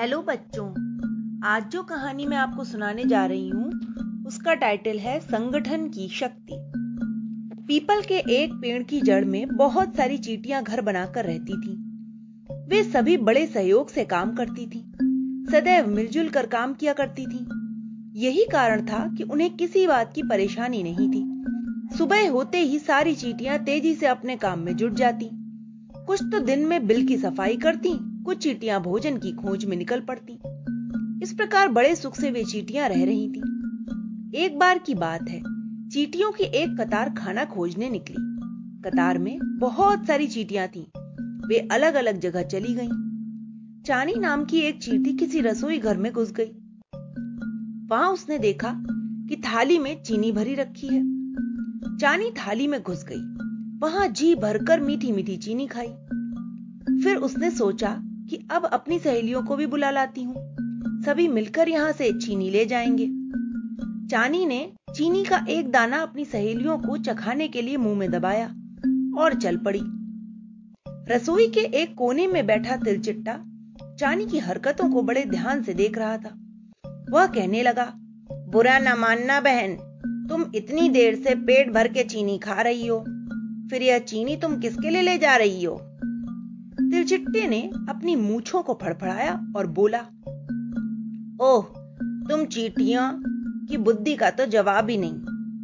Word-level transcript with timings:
Hello 0.00 0.22
बच्चों। 0.22 0.66
आज 1.44 1.70
जो 1.70 1.82
कहानी 1.82 2.26
मैं 2.26 2.36
आपको 2.36 2.64
सुनाने 2.64 3.04
जा 3.04 3.26
रही 3.26 3.48
हूँ, 3.48 3.70
उसका 4.26 4.54
टाइटल 4.54 4.98
है 4.98 5.20
संगठन 5.20 5.88
की 5.88 6.08
शक्ति। 6.08 6.54
पीपल 7.66 8.02
के 8.02 8.14
एक 8.14 8.52
पेड़ 8.52 8.82
की 8.82 9.00
जड़ 9.00 9.24
में 9.24 9.48
बहुत 9.48 9.96
सारी 9.96 10.18
चीटियाँ 10.18 10.62
घर 10.62 10.80
बनाकर 10.80 11.24
रहती 11.24 11.52
थी। 11.52 11.72
वे 12.68 12.84
सभी 12.84 13.16
बड़े 13.16 13.46
सहयोग 13.46 13.90
से 13.90 14.04
काम 14.04 14.34
करती 14.34 14.66
थी। 14.66 14.92
सदैव 15.50 15.86
मिलजुल 15.86 16.28
कर 16.28 16.46
काम 16.46 16.74
किया 16.74 16.92
करती 16.92 17.26
थी। 17.26 17.46
यही 18.20 18.44
कारण 18.52 18.86
था 18.86 19.14
कि 19.16 19.22
उन्हें 19.22 19.56
किसी 19.56 19.86
बात 19.86 20.12
की 20.14 20.22
परेशानी 20.22 20.82
नहीं 20.82 21.08
थी। 21.08 21.44
सुबह 21.98 22.30
होते 22.30 22.58
ही 22.58 22.78
सारी 22.78 23.14
चीटियाँ 23.14 23.58
तेज़ी 23.58 23.94
से 23.94 24.06
अपने 24.06 24.36
काम 24.36 24.58
में 24.58 24.76
जुट 24.76 24.92
जाती। 24.92 25.30
कुछ 26.06 26.22
तो 26.22 26.38
दिन 26.38 26.66
में 26.66 26.86
बिल 26.86 27.06
की 27.06 27.16
सफ़ाई 27.16 27.56
करती 27.56 28.07
कुछ 28.28 28.38
चीटियाँ 28.38 28.82
भोजन 28.82 29.16
की 29.16 29.32
खोज 29.32 29.64
में 29.64 29.76
निकल 29.76 30.00
पड़ती। 30.00 30.32
इस 31.22 31.32
प्रकार 31.32 31.68
बड़े 31.68 31.96
सुख 31.96 32.16
से 32.16 32.30
वे 32.30 32.44
चीटियाँ 32.44 32.88
रह 32.88 33.04
रही 33.04 33.28
थी। 33.28 33.40
एक 34.34 34.58
बार 34.58 34.78
की 34.78 34.94
बात 34.94 35.28
है, 35.28 35.40
चीटियों 35.88 36.32
की 36.32 36.44
एक 36.44 36.80
कतार 36.80 37.10
खाना 37.10 37.44
खोजने 37.44 37.90
निकली। 37.90 38.16
कतार 38.84 39.18
में 39.18 39.38
बहुत 39.42 40.06
सारी 40.06 40.26
चीटियाँ 40.26 40.68
थीं। 40.68 40.84
वे 41.48 41.68
अलग 41.72 41.94
अलग 41.94 42.20
जगह 42.20 42.42
चली 42.42 42.74
गईं। 42.74 42.88
चानी 43.86 44.14
नाम 44.14 44.44
की 44.44 44.58
एक 44.58 44.82
चीटी 44.82 45.12
किसी 45.12 45.40
रसोई 45.40 45.78
घर 45.78 45.96
में 45.96 46.12
घुस 46.12 46.32
गई। 46.32 46.50
वहाँ 47.86 48.10
उसने 48.10 48.38
देखा 48.38 48.74
कि 49.28 49.36
थाली 49.36 49.78
में 49.78 50.02
चीनी 50.02 50.32
भरी 50.32 50.54
रखी 50.54 50.86
है। 50.86 51.02
चानी 51.96 52.30
थाली 52.30 52.66
में 52.66 52.82
घुस 52.82 53.04
गई। 53.08 53.22
वहाँ 53.78 54.08
जी 54.08 54.34
भरकर 54.34 54.80
मीठी 54.80 55.12
मीठी 55.12 55.36
चीनी 55.36 55.66
खाई। 55.66 55.88
फिर 57.02 57.16
उसने 57.16 57.50
सोचा 57.50 58.02
कि 58.30 58.46
अब 58.50 58.64
अपनी 58.64 58.98
सहेलियों 58.98 59.42
को 59.42 59.56
भी 59.56 59.66
बुला 59.66 59.90
लाती 59.90 60.22
हूँ। 60.22 60.34
सभी 61.04 61.28
मिलकर 61.28 61.68
यहाँ 61.68 61.92
से 61.92 62.12
चीनी 62.12 62.50
ले 62.50 62.66
जाएँगे। 62.66 63.06
चानी 64.08 64.46
ने 64.46 64.72
चीनी 64.96 65.24
का 65.24 65.46
एक 65.48 65.70
दाना 65.70 65.96
अपनी 65.96 66.24
सहेलियों 66.24 66.78
को 66.78 66.96
चखाने 66.96 67.48
के 67.48 67.62
लिए 67.62 67.76
मुँह 67.76 67.98
में 67.98 68.10
दबाया 68.10 68.46
और 69.18 69.34
चल 69.34 69.56
पड़ी। 69.56 69.80
रसोई 71.14 71.48
के 71.48 71.60
एक 71.60 71.94
कोने 71.94 72.26
में 72.26 72.46
बैठा 72.46 72.76
तिलचिट्टा 72.76 73.44
चानी 73.98 74.26
की 74.26 74.38
हरकतों 74.38 74.90
को 74.90 75.02
बड़े 75.02 75.24
ध्यान 75.24 75.62
से 75.62 75.74
देख 75.74 75.98
रहा 75.98 76.18
था। 76.18 76.38
वह 77.10 77.26
कहने 77.26 77.62
लगा, 77.62 77.92
बुरा 78.32 78.78
ना 78.78 78.96
मानना 78.96 79.40
बहन, 79.40 79.74
तुम 80.30 80.44
इतनी 80.54 80.88
देर 80.88 81.16
से 81.16 81.34
पेट 81.34 81.70
भर 81.70 81.88
के 81.88 82.04
चीनी 82.04 82.38
खा 82.38 82.60
रही 82.60 82.86
हो। 82.86 83.00
फिर 83.70 83.82
यह 83.82 83.98
चीनी 83.98 84.36
तुम 84.36 84.58
किसके 84.58 84.90
लिए 84.90 85.02
ले 85.02 85.18
जा 85.18 85.36
रही 85.36 85.64
हो? 85.64 85.97
तिलचिट्टे 87.08 87.48
ने 87.48 87.70
अपनी 87.88 88.16
मूछों 88.16 88.62
को 88.62 88.78
फड़फड़ाया 88.82 89.52
और 89.56 89.66
बोला, 89.66 89.98
ओह, 91.46 91.62
तुम 92.30 92.44
चीटियाँ 92.44 93.22
की 93.70 93.76
बुद्धि 93.76 94.16
का 94.16 94.30
तो 94.30 94.46
जवाब 94.46 94.90
ही 94.90 94.96
नहीं। 94.96 95.14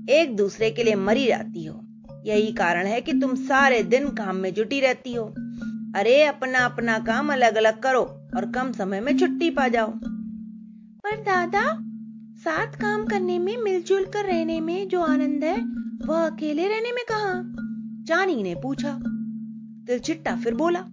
एक 0.08 0.36
दूसरे 0.36 0.70
के 0.70 0.82
लिए 0.82 0.94
मरी 0.94 1.26
जाती 1.26 1.64
हो। 1.64 1.84
यही 2.26 2.52
कारण 2.52 2.86
है 2.86 3.00
कि 3.00 3.12
तुम 3.12 3.34
सारे 3.34 3.82
दिन 3.82 4.08
काम 4.08 4.36
में 4.36 4.54
जुटी 4.54 4.80
रहती 4.80 5.14
हो। 5.14 5.24
अरे 5.96 6.22
अपना 6.22 6.58
अपना 6.58 6.98
काम 6.98 7.32
अलग 7.32 7.56
अलग 7.56 7.80
करो 7.80 8.02
और 8.36 8.52
कम 8.54 8.72
समय 8.72 9.00
में 9.00 9.18
छुट्टी 9.18 9.50
पा 9.50 9.68
जाओ। 9.68 9.90
पर 11.04 11.16
दादा, 11.16 11.78
साथ 12.36 12.66
काम 12.66 13.04
करने 13.04 13.38
में, 13.38 13.56
मिलजुल 13.56 14.04
कर 14.04 14.24
रहने 14.24 14.60
में 14.60 14.88
जो 14.88 15.00
आनंद 15.00 15.44
है, 15.44 15.58
वह 16.06 16.26
अकेले 16.26 16.68
रहने 16.68 16.92
में 16.92 17.04
कहा? 17.12 17.34
चानी 18.04 18.42
ने 18.42 18.54
पूछा। 18.54 18.98
तिलचिट्टा 19.86 20.36
फिर 20.36 20.54
बोला 20.54 20.84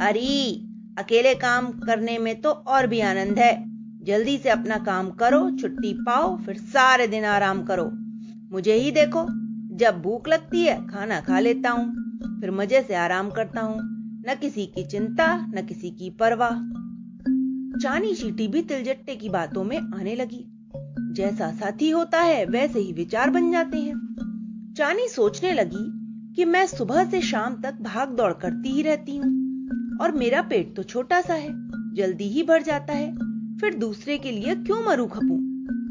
अरे, 0.00 0.64
अकेले 0.98 1.34
काम 1.34 1.72
करने 1.72 2.18
में 2.18 2.40
तो 2.40 2.50
और 2.50 2.86
भी 2.86 3.00
आनंद 3.00 3.38
है। 3.38 3.70
जल्दी 4.04 4.38
से 4.38 4.48
अपना 4.48 4.78
काम 4.78 5.10
करो, 5.10 5.50
छुट्टी 5.50 5.92
पाओ, 5.92 6.36
फिर 6.36 6.56
सारे 6.56 7.06
दिन 7.06 7.24
आराम 7.24 7.62
करो। 7.62 7.90
मुझे 8.52 8.74
ही 8.74 8.90
देखो, 8.90 9.26
जब 9.76 10.02
भूख 10.02 10.28
लगती 10.28 10.64
है, 10.64 10.86
खाना 10.86 11.20
खा 11.20 11.40
लेता 11.40 11.70
हूँ, 11.70 11.94
फिर 12.40 12.50
मज़े 12.50 12.82
से 12.82 12.94
आराम 12.94 13.30
करता 13.30 13.60
हूँ। 13.60 13.80
न 14.28 14.34
किसी 14.40 14.66
की 14.66 14.84
चिंता, 14.84 15.36
न 15.36 15.66
किसी 15.68 15.90
की 15.90 16.10
परवाह। 16.10 16.56
चानी 17.78 18.14
चीटी 18.14 18.48
भी 18.48 18.62
तिलजट्टे 18.62 19.16
की 19.16 19.28
बातों 19.28 19.64
में 19.64 19.78
आने 19.78 20.14
लगी। 20.14 20.46
जैसा 21.12 21.52
साथी 21.52 21.90
होता 21.90 22.20
है, 22.20 22.46
वैसे 22.46 22.80
ही 22.80 22.92
विचार 22.92 23.30
बन 23.30 23.52
जाते 23.52 23.78
हैं। 23.78 24.10
चानी 24.76 25.08
सोचने 25.08 25.52
लगी 25.52 25.90
कि 26.34 26.44
मैं 26.44 26.66
सुबह 26.66 27.04
से 27.04 27.20
शाम 27.20 27.62
तक 27.62 27.74
भाग 27.80 28.08
दौड़ 28.08 28.32
करती 28.32 28.68
ही 28.68 28.82
रहती 28.82 29.16
हूँ। 29.16 29.39
और 30.00 30.12
मेरा 30.12 30.42
पेट 30.42 30.74
तो 30.76 30.82
छोटा 30.82 31.20
सा 31.20 31.34
है, 31.34 31.48
जल्दी 31.94 32.24
ही 32.24 32.42
भर 32.42 32.62
जाता 32.62 32.92
है। 32.92 33.12
फिर 33.58 33.74
दूसरे 33.74 34.18
के 34.18 34.30
लिए 34.30 34.54
क्यों 34.54 34.84
मरू 34.86 35.06
खपू? 35.06 35.38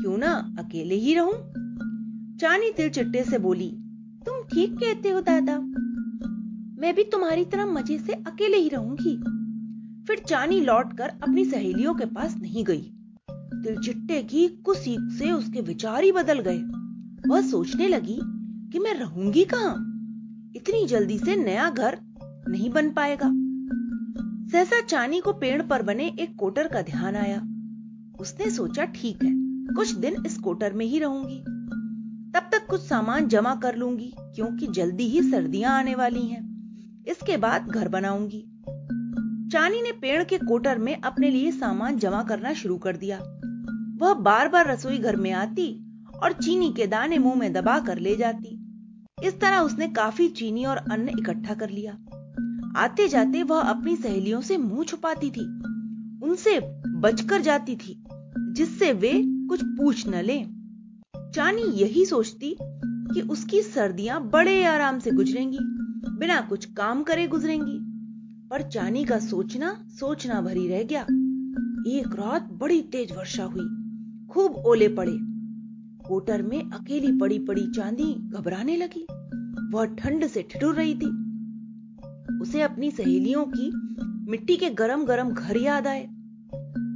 क्यों 0.02 0.18
ना 0.18 0.31
अकेले 0.59 0.96
ही 0.96 1.14
रहूँ? 1.14 1.34
चानी 2.38 2.72
तिल 2.72 2.90
चिट्टे 2.90 3.24
से 3.24 3.38
बोली, 3.38 3.70
तुम 4.25 4.44
ठीक 4.44 4.74
कहते 4.74 5.09
हो, 5.09 5.22
दादा। 5.22 5.58
मैं 6.81 6.94
भी 6.96 7.03
तुम्हारी 7.03 7.46
तरह 7.46 7.66
मज़े 7.66 7.97
से 7.97 8.14
अकेले 8.14 8.58
ही 8.58 8.70
रहूँगी। 8.70 9.16
फिर 10.08 10.20
चानी 10.20 10.59
लौटकर 10.62 11.09
अपनी 11.09 11.46
सहेलियों 11.46 11.94
के 11.94 12.06
पास 12.06 12.36
नहीं 12.38 12.64
गई। 12.64 12.81
तिलचिट्टे 13.30 14.22
की 14.24 14.47
कुसीक 14.47 15.09
से 15.20 15.31
उसके 15.31 15.62
विचार 15.62 16.03
ही 16.03 16.12
बदल 16.12 16.40
गए। 16.40 16.59
वह 17.30 17.41
सोचने 17.41 17.88
लगी 17.88 18.20
कि 18.72 18.80
मैं 18.80 18.94
रहूँगी 18.94 19.44
कहाँ? 19.44 19.76
इतनी 20.56 20.86
जल्दी 20.86 21.18
से 21.18 21.36
नया 21.36 21.70
घर 21.70 21.97
नहीं 22.47 22.70
बन 22.70 22.90
पाएगा। 22.90 23.31
सहसा 24.52 24.82
चानी 24.82 25.20
को 25.20 25.34
पेड़ 25.34 25.62
पर 25.62 25.82
बने 25.82 26.16
एक 26.20 26.36
कोटर 26.36 26.68
का 26.68 26.82
ध्यान 26.82 27.16
आया। 27.16 27.38
उसने 28.20 28.50
सोचा, 28.50 28.86
ठीक 28.86 29.24
है, 29.24 29.32
कुछ 29.76 29.92
दिन 29.92 30.16
इस 30.26 30.38
कोटर 30.38 30.74
में 30.74 30.86
ही 30.86 31.00
रहूँगी। 31.00 31.40
तब 32.32 32.50
तक 32.52 32.68
कुछ 32.70 32.82
सामान 32.82 33.28
जमा 33.28 33.56
कर 33.56 33.76
लूँगी, 33.76 34.14
क्योंकि 34.18 34.68
जल्दी 34.68 35.04
ही 35.04 35.22
सर्दियाँ 35.22 35.80
आने 35.80 35.96
वाली 35.96 36.28
हैं। 36.28 36.50
इसके 37.08 37.38
बाद 37.38 37.68
घर 37.68 37.88
बनाऊँगी। 37.88 38.46
चानी 39.52 39.82
ने 39.82 39.92
पेड़ 39.92 40.24
के 40.24 40.38
कोटर 40.38 40.78
में 40.78 41.02
अपने 41.02 41.30
लिए 41.30 41.52
सामान 41.52 41.98
जमा 41.98 42.24
करना 42.24 42.54
शुरू 42.54 42.78
कर 42.78 42.98
दिया। 42.98 43.18
वह 43.98 44.14
बार 44.14 44.48
बार 44.48 44.72
रसोई 44.72 44.98
घर 44.98 45.16
में 45.16 45.32
आती 45.32 45.86
और 46.24 46.34
चीनी 46.34 46.74
के 46.74 46.88
दाने 46.88 47.18
मुँह 47.18 47.36
में 47.36 47.54
दबा 47.54 47.80
कर 47.80 47.98
ले 47.98 48.16
जाती। 48.16 48.59
इस 49.24 49.40
तरह 49.42 49.59
उसने 49.59 49.88
काफ़ी 49.88 50.28
चीनी 50.28 50.66
और 50.66 50.78
अन्न 50.78 51.09
इकट्ठा 51.09 51.54
कर 51.54 51.70
लिया। 51.70 51.98
आते 52.78 53.07
जाते 53.07 53.44
वह 53.44 53.62
अपनी 53.62 53.96
सहेलियों 53.96 54.41
से 54.41 54.57
मुँह 54.57 54.84
छुपाती 54.84 55.31
थी। 55.31 55.46
उनसे 56.25 56.59
बचकर 56.88 57.41
जाती 57.41 57.75
थी, 57.75 58.03
जिससे 58.38 58.94
वे 58.94 59.24
कुछ 59.25 59.59
पूछ 59.63 60.07
न 60.07 60.16
ले। 60.16 60.44
चानी 61.31 61.62
यही 61.62 62.06
सोचती 62.06 62.58
कि 63.13 63.22
उसकी 63.22 63.62
सर्दियाँ 63.62 64.29
बड़े 64.29 64.63
आराम 64.63 65.00
से 65.00 65.12
गुजरेंगी, 65.12 65.58
बिना 66.18 66.41
कुछ 66.41 66.66
काम 66.66 67.03
करे 67.03 67.28
गुजरेंगी। 67.28 67.79
पर 68.50 68.62
चानी 68.62 69.06
का 69.06 69.19
सोचना 69.19 69.85
सोचना 69.88 70.41
भरी 70.41 70.68
रह 70.68 70.84
गया। 70.84 71.02
एक 71.97 72.16
रात 72.16 72.50
बड़ी 72.52 72.81
तेज 72.81 73.12
वर्षा 73.12 73.44
हुई, 73.44 73.66
खूब 74.28 74.52
ओले 74.52 74.88
पड़े। 74.88 75.18
कोटर 76.08 76.41
में 76.41 76.72
अकेली 76.72 77.18
पड़ी 77.18 77.40
पड़ी 77.40 77.72
चांदी 77.75 78.13
घबराने 78.29 78.78
लगी। 78.78 79.08
वह 79.75 79.85
ठंड 79.85 80.28
से 80.28 80.41
ठिठुर 80.41 80.75
रही 80.75 80.96
थी। 80.96 81.19
उसे 82.42 82.62
अपनी 82.62 82.92
सहेलियों 82.92 83.46
की 83.46 83.72
मिट्टी 84.32 84.58
के 84.58 84.70
गरम 84.70 85.04
गरम 85.04 85.30
घर 85.30 85.58
याद 85.58 85.88
आए। 85.88 86.06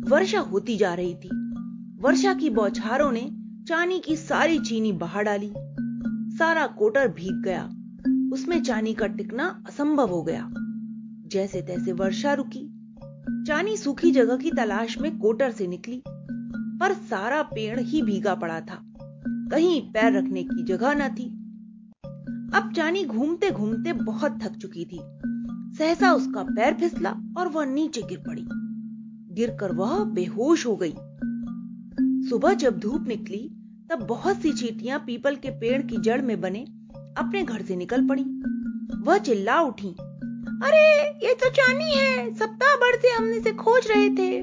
वर्षा 0.10 0.40
होती 0.40 0.78
जा 0.78 0.94
रही 0.94 1.16
थी। 1.16 1.30
वर्षा 2.02 2.34
की 2.34 2.50
बौछारों 2.50 3.12
ने 3.12 3.32
चानी 3.68 4.00
की 4.00 4.16
सारी 4.16 4.60
चीनी 4.60 4.92
बहा 4.92 5.22
डाली। 5.22 5.54
सारा 6.38 6.68
कोटर 6.68 7.08
भीग 7.08 7.44
गया। 7.44 7.64
उसमें 8.34 8.64
चानी 8.64 8.94
का 8.94 9.08
टिकना 9.08 9.64
असंभव 9.68 10.08
हो 10.08 10.24
गया। 10.24 10.50
जैसे 11.28 11.62
तैसे 11.62 11.94
वर्षा 11.94 12.34
रुकी। 12.34 12.96
चानी 13.48 13.78
सूखी 13.78 14.12
जगह 14.12 14.38
की 14.38 14.52
तलाश 14.52 14.98
में 14.98 15.20
कोटर 15.20 15.52
से 15.52 15.68
निकली। 15.68 16.04
पर 16.80 16.94
सारा 16.94 17.42
पेड़ 17.42 17.80
ही 17.80 18.02
भीगा 18.02 18.36
पड़ा 18.36 18.62
था। 18.62 18.94
कहीं 19.28 19.82
पैर 19.82 20.18
रखने 20.18 20.44
की 20.44 20.64
जगह 20.64 20.94
न 20.94 21.16
थी। 21.16 21.26
अब 22.58 22.74
चानी 22.76 23.06
घूमते 23.06 23.52
घूमते 23.52 23.94
बहुत 23.94 24.40
थक 24.44 24.52
चुकी 24.52 24.86
थी। 24.86 25.00
सहसा 25.78 26.12
उसका 26.12 26.44
पैर 26.44 26.74
फिसला 26.74 27.16
और 27.38 27.48
वह 27.48 27.66
नीचे 27.66 28.02
गिर 28.02 28.18
पड़ी। 28.18 28.46
गिरकर 29.36 29.72
वह 29.72 30.04
बेहोश 30.04 30.66
हो 30.66 30.76
गई। 30.84 30.94
सुबह 32.30 32.54
जब 32.54 32.80
धूप 32.80 33.08
निकली, 33.08 33.50
तब 33.92 34.00
बहुत 34.00 34.42
सी 34.42 34.54
चीटियाँ 34.54 35.00
पीपल 35.00 35.36
के 35.36 35.50
पेड़ 35.50 35.82
की 35.82 35.98
जड़ 35.98 36.22
में 36.22 36.42
बने 36.42 36.60
अपने 37.18 37.44
घर 37.44 37.62
से 37.62 37.76
निकल 37.76 38.08
पड़ी। 38.08 38.24
वह 39.04 39.18
चिल्ला 39.18 39.62
उठी, 39.62 39.96
अरे, 40.64 41.10
ये 41.28 41.34
तो 41.34 41.50
चानी 41.50 41.92
है, 41.92 42.34
सप्ताह 42.34 42.76
भर 42.76 43.00
से 43.02 43.08
हमने 43.08 43.40
से 43.40 43.52
खोज 43.52 43.88
रहे 43.88 44.10
थे। 44.10 44.42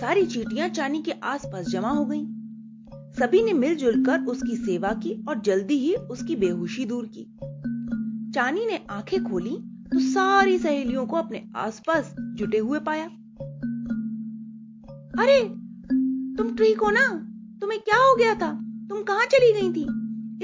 सारी 0.00 0.26
चीटियाँ 0.26 0.68
चानी 0.68 1.02
के 1.02 1.10
आसपास 1.10 1.66
जमा 1.66 1.88
हो 1.88 2.04
गईं। 2.04 2.26
सभी 3.12 3.42
ने 3.42 3.52
मिलजुल 3.52 4.04
कर 4.04 4.20
उसकी 4.20 4.56
सेवा 4.56 4.88
की 4.88 5.24
और 5.28 5.40
जल्दी 5.40 5.74
ही 5.74 5.94
उसकी 5.94 6.36
बेहोशी 6.36 6.84
दूर 6.84 7.06
की। 7.06 7.38
चानी 8.34 8.66
ने 8.66 8.86
आँखें 8.90 9.24
खोली 9.24 9.84
तो 9.92 9.98
सारी 9.98 10.58
सहेलियों 10.58 11.06
को 11.06 11.16
अपने 11.16 11.48
आसपास 11.56 12.16
जुटे 12.20 12.58
हुए 12.58 12.78
पाया। 12.78 13.04
अरे, 15.22 15.48
तुम 16.36 16.56
ठीक 16.56 16.80
हो 16.80 16.90
ना? 16.90 17.08
तुम्हें 17.60 17.80
क्या 17.80 17.96
हो 17.96 18.16
गया 18.16 18.34
था? 18.34 18.52
तुम 18.88 19.02
कहाँ 19.02 19.26
चली 19.26 19.52
गई 19.52 19.72
थी? 19.72 19.86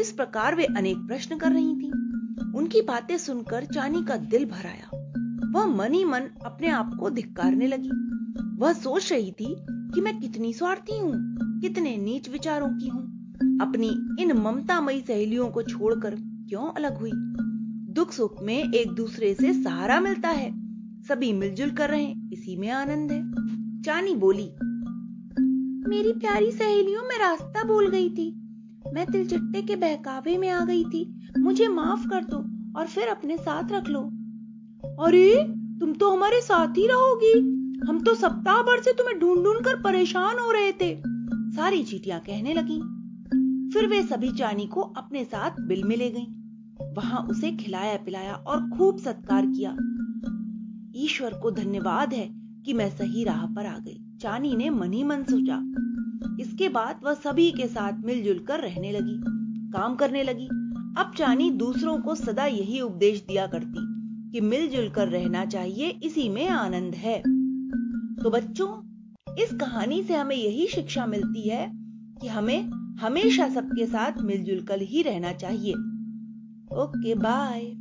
इस 0.00 0.12
प्रकार 0.12 0.54
वे 0.54 0.64
अनेक 0.64 0.96
प्रश्न 0.96 1.38
कर 1.38 1.52
रही 1.52 1.74
थी। 1.74 1.90
उनकी 2.58 2.82
बातें 2.82 3.18
सुनकर 3.18 3.64
चानी 3.64 4.02
का 4.02 4.16
दिल 4.16 4.44
भर 4.44 4.66
आया। 4.66 4.90
वह 5.50 5.66
मन 5.66 5.94
ही 5.94 6.04
मन 6.04 6.20
अपने 6.20 6.68
आप 6.68 6.96
को 7.00 7.10
धिक्कारने 7.10 7.66
लगी। 7.66 7.90
वह 8.58 8.72
सोच 8.72 9.12
रही 9.12 9.32
थी 9.32 9.56
कि 9.70 10.00
मैं 10.00 10.20
कितनी 10.20 10.52
स्वार्थी 10.52 10.98
हूँ, 10.98 11.12
कितने 11.60 11.96
नीच 11.96 12.28
विचारों 12.28 12.68
की 12.68 12.88
हूँ। 12.88 13.02
अपनी 13.60 14.22
इन 14.22 14.32
ममतामयी 14.32 15.00
सहेलियों 15.00 15.48
को 15.48 15.62
छोड़कर 15.62 16.14
क्यों 16.48 16.72
अलग 16.72 16.98
हुई? 16.98 17.12
दुख 17.90 18.12
सुख 18.12 18.42
में 18.42 18.72
एक 18.72 18.90
दूसरे 18.90 19.34
से 19.34 19.62
सहारा 19.62 20.00
मिलता 20.00 20.28
है। 20.28 20.50
सभी 21.02 21.32
मिलजुल 21.32 21.70
कर 21.70 21.90
रहे, 21.90 22.06
इसी 22.32 22.56
में 22.56 22.70
आनंद 22.70 23.12
है। 23.12 23.32
चानी 23.82 24.14
बोली, 24.14 24.50
मेरी 25.90 26.12
प्यारी 26.12 26.52
सहेलियों, 26.52 27.02
में 27.02 27.18
रास्ता 27.18 27.64
भूल 27.64 27.88
गई 27.88 28.10
थी। 28.10 28.40
मैं 28.94 29.06
तिलचिट्टे 29.06 29.62
के 29.62 29.76
बहकावे 29.76 30.38
में 30.38 30.48
आ 30.48 30.64
गई 30.64 30.84
थी। 30.84 31.20
मुझे 31.38 31.68
माफ़ 31.68 32.08
कर 32.08 32.24
दो 32.24 32.36
और 32.80 32.86
फिर 32.86 33.08
अपने 33.08 33.36
साथ 33.36 33.72
रख 33.72 33.88
लो। 33.88 34.00
अरे, 35.04 35.54
तुम 35.80 35.92
तो 35.92 36.10
हमारे 36.10 36.40
साथ 36.40 36.68
ही 36.68 36.86
रहोगी। 36.86 37.38
हम 37.88 38.00
तो 38.00 38.14
सप्ताह 38.14 38.62
भर 38.62 38.82
से 38.82 38.92
तुम्हें 38.92 39.18
ढूंढ 39.18 39.44
ढूंढ 39.44 39.64
कर 39.64 39.82
परेशान 39.82 40.38
हो 40.38 40.50
रहे 40.50 40.72
थे। 40.72 41.02
सारी 41.56 41.82
चीटियाँ 41.82 42.20
कहने 42.20 42.54
लगी। 42.54 42.80
फिर 43.72 43.86
वे 43.86 44.02
सभी 44.02 44.32
चानी 44.32 44.66
को 44.66 44.80
अपने 44.80 45.24
साथ 45.24 45.50
बिल 45.60 45.84
में 45.84 45.96
ले 45.96 46.10
गईं। 46.10 46.39
वहाँ 47.00 47.20
उसे 47.22 47.50
खिलाया 47.50 47.96
पिलाया 47.96 48.34
और 48.34 48.70
खूब 48.70 48.98
सत्कार 48.98 49.46
किया। 49.46 49.70
ईश्वर 50.96 51.34
को 51.34 51.50
धन्यवाद 51.50 52.14
है 52.14 52.28
कि 52.66 52.72
मैं 52.72 52.90
सही 52.90 53.24
राह 53.24 53.46
पर 53.46 53.66
आ 53.66 53.78
गई। 53.78 54.18
चानी 54.20 54.56
ने 54.56 54.70
मन 54.70 54.92
ही 54.92 55.04
मन 55.04 55.22
सोचा। 55.22 55.58
इसके 56.40 56.68
बाद 56.68 57.00
वह 57.04 57.14
सभी 57.14 57.50
के 57.50 57.66
साथ 57.66 57.92
मिलजुल 58.04 58.38
कर 58.38 58.60
रहने 58.60 58.92
लगी, 58.92 59.20
काम 59.72 59.94
करने 59.94 60.22
लगी। 60.22 60.46
अब 60.98 61.12
चानी 61.18 61.50
दूसरों 61.50 61.98
को 61.98 62.14
सदा 62.14 62.46
यही 62.46 62.80
उपदेश 62.80 63.24
दिया 63.28 63.46
करती 63.46 63.86
कि 64.30 64.40
मिलजुल 64.40 64.88
कर 64.88 65.08
रहना 65.08 65.44
चाहिए, 65.44 65.88
इसी 65.88 66.28
में 66.28 66.48
आनंद 66.48 66.94
है। 66.94 67.18
तो 68.16 68.30
बच्चों, 68.30 68.68
इस 69.36 69.52
कहानी 69.52 70.02
से 70.02 70.14
हमें 70.14 70.36
यही 70.36 70.66
शिक्षा 70.66 71.06
मिलती 71.06 71.48
है 71.48 71.70
कि 72.20 72.28
हमें 72.28 72.62
हमेशा 72.96 73.48
सबके 73.48 73.86
साथ 73.86 74.12
मिलजुल 74.22 74.60
कर 74.60 74.80
ही 74.80 75.02
रहना 75.02 75.32
चाहिए। 75.32 75.74
Okay, 76.70 77.14
bye. 77.14 77.79